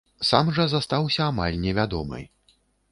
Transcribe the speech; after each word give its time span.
Сам 0.29 0.47
жа 0.55 0.65
застаўся 0.71 1.21
амаль 1.35 1.61
невядомы. 1.67 2.27